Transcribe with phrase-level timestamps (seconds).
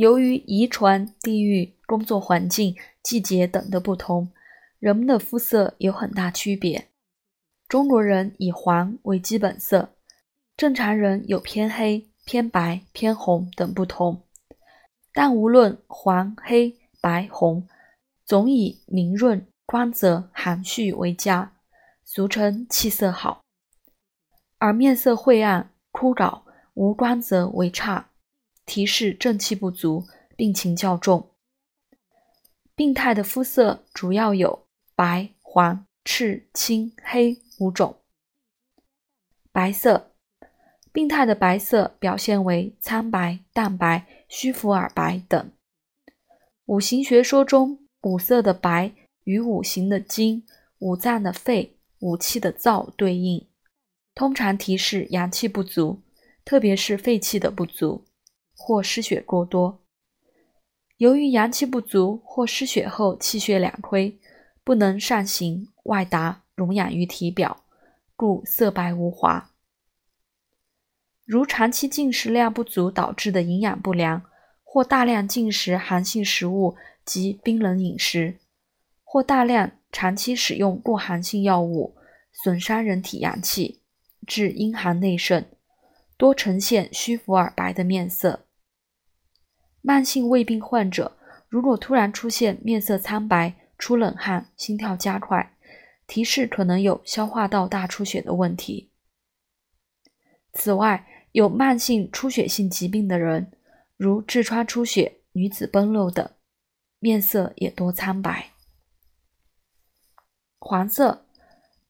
[0.00, 4.32] 由于遗传、地域、工作环境、季节等的不同，
[4.78, 6.88] 人们的肤色有很大区别。
[7.68, 9.90] 中国人以黄为基本色，
[10.56, 14.22] 正常人有偏黑、偏白、偏红等不同。
[15.12, 17.68] 但无论黄、黑、白、红，
[18.24, 21.52] 总以明润、光泽、含蓄为佳，
[22.06, 23.42] 俗称气色好；
[24.56, 26.40] 而面色晦暗、枯槁、
[26.72, 28.08] 无光泽为差，
[28.70, 30.06] 提示正气不足，
[30.36, 31.32] 病情较重。
[32.76, 37.36] 病态的肤色主要有白、黄、赤、青、黑。
[37.58, 37.96] 五种
[39.50, 40.12] 白色，
[40.92, 45.50] 病态的白色表现为苍白、淡白、虚浮而白等。
[46.66, 48.94] 五行学说中，五色的白
[49.24, 50.46] 与五行的金、
[50.78, 53.48] 五脏的肺、五气的燥对应，
[54.14, 56.00] 通常提示阳气不足，
[56.44, 58.06] 特别是肺气的不足
[58.60, 59.80] 或失血过多。
[60.98, 64.18] 由于阳气不足或失血后气血两亏，
[64.62, 66.42] 不能上行外达。
[66.54, 67.64] 溶养于体表，
[68.14, 69.50] 故色白无华。
[71.24, 74.22] 如长期进食量不足导致的营养不良，
[74.62, 78.40] 或大量进食寒性食物及冰冷饮食，
[79.02, 81.96] 或大量长期使用过寒性药物，
[82.30, 83.80] 损伤人体阳气，
[84.26, 85.46] 致阴寒内盛，
[86.18, 88.44] 多呈现虚浮而白的面色。
[89.82, 91.16] 慢性胃病患者
[91.48, 95.56] 如果突然出现面色苍白、出冷汗、心跳加快，
[96.06, 98.90] 提示可能有消化道大出血的问题。
[100.52, 103.52] 此外，有慢性出血性疾病的人，
[103.96, 106.28] 如痔疮出血、女子崩漏等，
[106.98, 108.50] 面色也多苍白。
[110.58, 111.24] 黄色，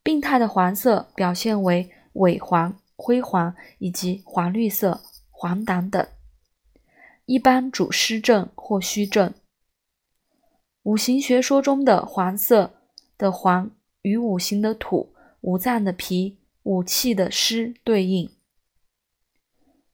[0.03, 6.07] 病态的黄色表现为萎黄、灰黄以及黄绿色、黄疸等，
[7.31, 9.33] 一般主湿症或虚症。
[10.83, 12.75] 五行学说中的黄色
[13.17, 13.71] 的黄。
[14.03, 18.31] 与五行的土、五脏的脾、五气的湿对应，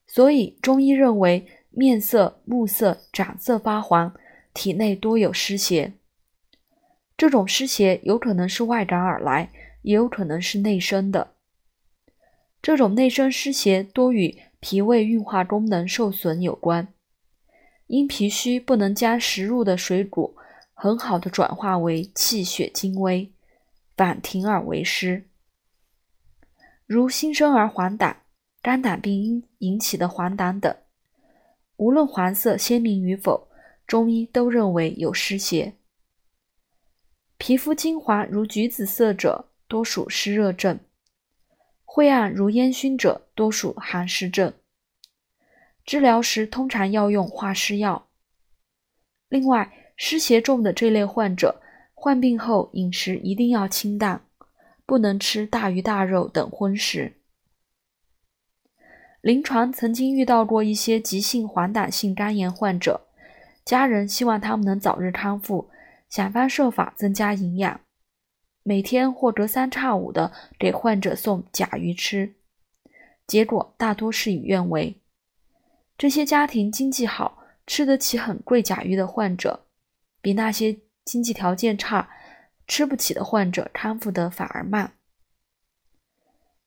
[0.06, 4.14] 所以中医认为面色、目色、长色发黄，
[4.54, 5.92] 体内多有湿邪。
[7.16, 9.52] 这种湿邪有可能是外感而来，
[9.82, 11.34] 也有可能是内生的。
[12.62, 16.94] 这种内生湿邪多与脾胃运化功能受损有关，
[17.86, 20.36] 因脾虚不能将食入的水谷
[20.74, 23.32] 很好的转化为气血精微。
[23.96, 25.24] 反停而为湿，
[26.84, 28.16] 如新生儿黄疸、
[28.60, 30.76] 肝胆病因引起的黄疸等，
[31.76, 33.48] 无论黄色鲜明与否，
[33.86, 35.76] 中医都认为有湿邪。
[37.38, 40.76] 皮肤金黄如橘子色者，多属湿热症；
[41.86, 44.52] 晦暗如烟熏者，多属寒湿症。
[45.86, 48.08] 治疗时通常要用化湿药。
[49.28, 51.62] 另外，湿邪重的这类患者。
[51.98, 54.20] 患病后饮食一定要清淡，
[54.84, 57.14] 不能吃大鱼大肉等荤食。
[59.22, 63.00] 临床曾经遇到过一些急性黄疸性肝炎患者，
[63.64, 65.70] 家人希望他们能早日康复，
[66.10, 67.80] 想方设法增加营养，
[68.62, 72.34] 每天或隔三差五的给患者送甲鱼吃，
[73.26, 75.00] 结果大多事与愿违。
[75.98, 79.66] 这些家庭经济好，吃得起很贵甲鱼的患者，
[80.20, 80.78] 比那些。
[81.06, 82.10] 经济条件差、
[82.66, 84.94] 吃不起的患者康复得反而慢。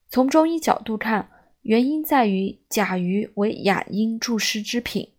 [0.07, 1.29] 从中医角度看，
[1.63, 5.11] 原因在于甲鱼为养阴助湿之品，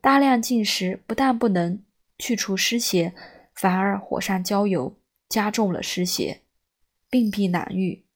[0.00, 1.82] 大量进食不但不能
[2.18, 3.12] 去除湿邪，
[3.54, 4.96] 反而火上浇油，
[5.28, 6.40] 加重了湿邪，
[7.10, 8.06] 病必难愈。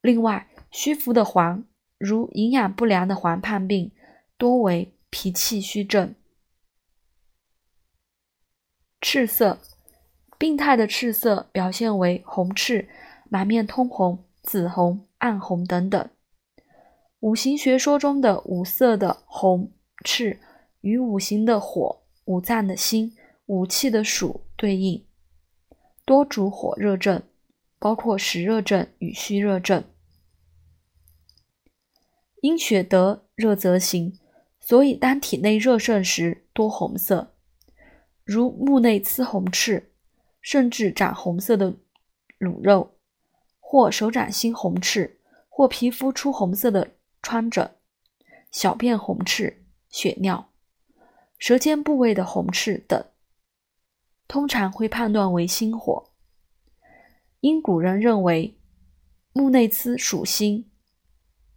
[0.00, 1.62] 另外，虚浮的黄，
[1.98, 3.92] 如营养不良的黄胖病，
[4.40, 6.14] 多为脾气虚症。
[9.02, 9.60] 赤色，
[10.38, 12.88] 病态的赤色表现为红赤、
[13.28, 16.08] 满面通红、紫红、暗红等等。
[17.18, 20.40] 五行学说中的五色的红、赤
[20.80, 23.14] 与五行的火、五脏的心、
[23.44, 25.04] 五气的暑对应，
[26.06, 27.22] 多主火热症，
[27.78, 29.84] 包括实热症与虚热症。
[32.40, 34.18] 因血得热则行，
[34.70, 37.34] 所以当体内热盛时多红色。
[38.22, 39.90] 如目内眦红赤，
[40.40, 41.74] 甚至长红色的
[42.38, 42.94] 卤肉，
[43.58, 45.18] 或手掌心红赤，
[45.48, 47.68] 或皮肤出红色的疮疹，
[48.52, 50.52] 小便红赤、血尿，
[51.36, 53.04] 舌尖部位的红赤等，
[54.28, 56.12] 通常会判断为心火。
[57.40, 58.56] 因古人认为
[59.32, 60.70] 目内眦属心，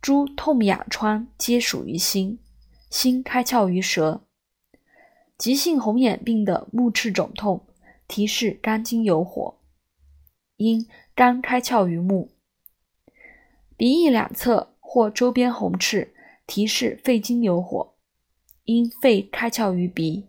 [0.02, 2.40] 诸痛痒疮皆属于心，
[2.94, 4.22] 心开窍于舌，
[5.36, 7.66] 急性红眼病的目赤肿痛，
[8.08, 9.58] 提示肝经有火，
[10.58, 12.30] 因肝开窍于目；
[13.76, 16.14] 鼻翼两侧或周边红赤，
[16.46, 17.96] 提示肺经有火，
[18.66, 20.28] 因肺开窍于鼻；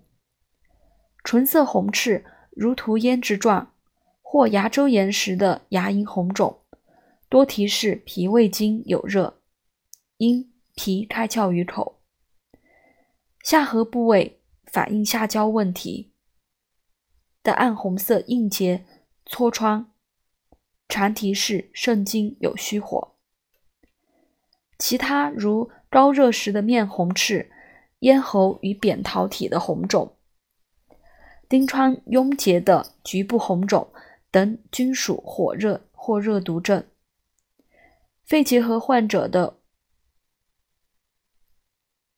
[1.23, 3.75] 唇色红赤，如涂胭脂状，
[4.23, 6.61] 或牙周炎时的牙龈红肿，
[7.29, 9.43] 多提示脾胃经有热，
[10.17, 12.01] 因脾开窍于口。
[13.45, 14.41] 下颌部位。
[14.67, 16.11] 反映下焦问题
[17.45, 18.85] 的暗红色硬结
[19.25, 19.93] 痤疮，
[20.89, 23.15] 常提示肾经有虚火。
[24.77, 27.53] 其他如高热时的面红赤、
[28.01, 30.17] 咽喉与扁桃体的红肿、
[31.49, 33.93] 丁疮痈结的局部红肿
[34.33, 36.85] 等，均属火热或热毒症。
[38.25, 39.61] 肺结核患者的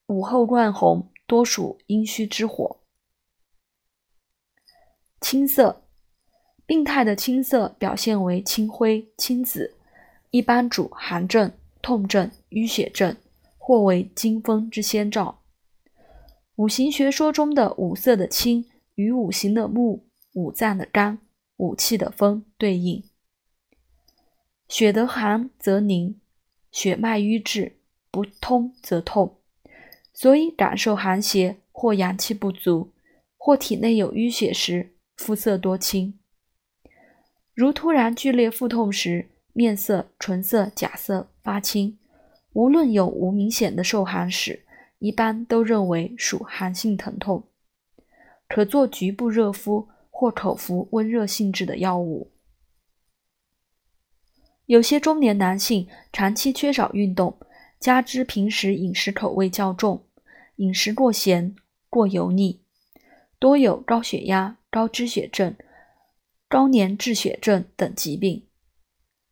[0.07, 1.13] 午后乱红。
[1.27, 2.81] 多属阴虚之火。
[5.21, 5.83] 青色，
[6.65, 9.75] 病态的青色表现为青灰、青紫，
[10.31, 11.53] 一般主寒症、
[11.83, 13.17] 痛症、淤血症，
[13.59, 15.43] 或为惊风之先兆。
[16.57, 21.19] 五行学说中的五色的青与五行的木、五脏的肝、
[21.57, 23.03] 五气的风对应。
[24.69, 26.21] 血得寒则凝，
[26.71, 27.81] 血脉瘀滞
[28.11, 29.41] 不通则痛。
[30.19, 32.91] 所以，感受寒邪或阳气不足，
[33.37, 36.19] 或体内有淤血时，肤色多青。
[37.53, 41.99] 如突然剧烈腹痛时，面色、唇色、甲色发青，
[42.55, 44.65] 无论有无明显的受寒史，
[45.01, 47.45] 一般都认为属寒性疼痛，
[48.49, 52.31] 可做局部热敷或口服温热性质的药物。
[54.65, 57.39] 有些中年男性长期缺少运动，
[57.79, 60.06] 加之平时饮食口味较重。
[60.57, 61.55] 饮食过咸、
[61.89, 62.61] 过油腻，
[63.39, 65.55] 多有高血压、高脂血症、
[66.49, 68.47] 高粘滞血症等疾病。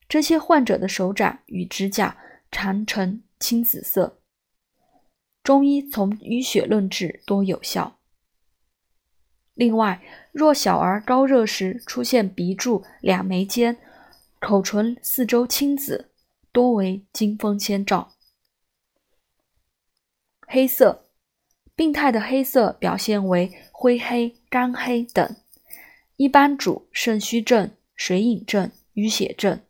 [0.08, 2.18] 这些患者的手掌与指甲
[2.50, 4.20] 常呈青紫色。
[5.42, 7.98] 中医从淤血论治多有效。
[9.54, 13.78] 另外，若小儿高热时出现鼻柱两眉间、
[14.40, 16.10] 口唇四周青紫，
[16.52, 18.12] 多为惊风先兆。
[20.46, 21.03] 黑色。
[21.76, 25.36] 病态的黑色表现为灰黑、干黑等，
[26.16, 29.60] 一般主肾虚症、水饮症、淤血症。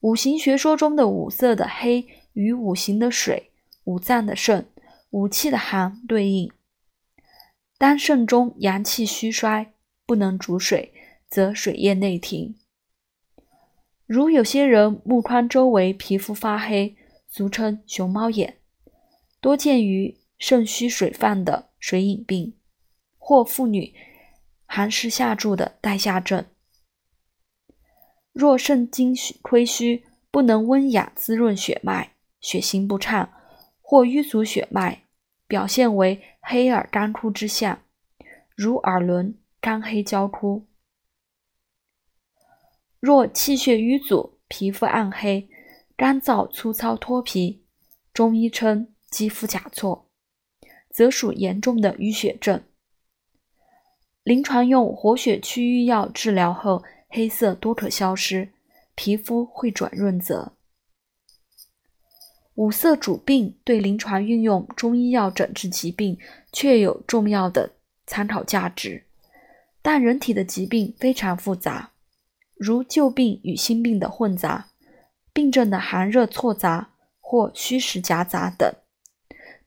[0.00, 3.50] 五行学说中的五色的黑与五行的水、
[3.84, 4.66] 五脏的肾、
[5.10, 6.50] 五气的寒对应。
[7.76, 9.72] 当肾中阳气虚衰，
[10.06, 10.94] 不能主水，
[11.28, 12.56] 则水液内停。
[14.06, 16.96] 如有些人目眶周围皮肤发黑，
[17.28, 18.56] 俗称熊猫眼，
[19.42, 20.16] 多见于。
[20.38, 22.56] 肾虚水泛的水饮病，
[23.18, 23.94] 或妇女
[24.66, 26.46] 寒湿下注的带下症。
[28.32, 29.12] 若肾精
[29.42, 33.32] 亏虚，不能温养滋润血脉，血行不畅，
[33.80, 35.04] 或瘀阻血脉，
[35.48, 37.82] 表现为黑耳干枯之象，
[38.54, 40.68] 如耳轮干黑焦枯。
[43.00, 45.48] 若气血瘀阻，皮肤暗黑、
[45.96, 47.64] 干燥、粗糙脱皮，
[48.12, 50.07] 中医称肌肤甲错。
[50.98, 52.60] 则属严重的淤血症。
[54.24, 58.48] 临床用活血祛瘀药治疗后，黑色多可消失，
[58.96, 60.54] 皮肤会转润泽。
[62.56, 66.18] 五色主病对临床运用中医药诊治疾病
[66.52, 67.74] 确有重要的
[68.04, 69.04] 参考价值，
[69.80, 71.92] 但人体的疾病非常复杂，
[72.56, 74.70] 如旧病与新病的混杂，
[75.32, 76.90] 病症的寒热错杂
[77.20, 78.74] 或虚实夹杂等。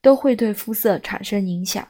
[0.01, 1.88] 都会对肤色产生影响。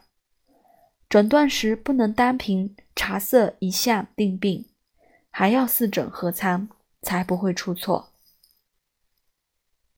[1.10, 4.66] 诊断时不能单凭茶色一项定病，
[5.30, 6.70] 还要四诊合参，
[7.02, 8.11] 才不会出错。